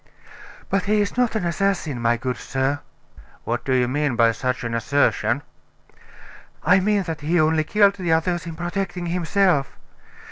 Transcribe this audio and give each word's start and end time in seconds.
"But 0.67 0.85
he 0.85 0.99
is 0.99 1.15
not 1.15 1.35
an 1.35 1.45
assassin, 1.45 2.01
my 2.01 2.17
good 2.17 2.37
sir." 2.37 2.79
"What 3.43 3.63
do 3.63 3.71
you 3.71 3.87
mean 3.87 4.15
by 4.15 4.31
such 4.31 4.63
an 4.63 4.73
assertion?" 4.73 5.43
"I 6.63 6.79
mean 6.79 7.03
that 7.03 7.21
he 7.21 7.39
only 7.39 7.63
killed 7.63 7.97
the 7.97 8.11
others 8.11 8.47
in 8.47 8.55
protecting 8.55 9.05
himself. 9.05 9.77